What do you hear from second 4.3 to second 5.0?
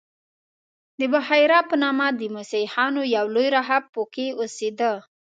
اوسېده.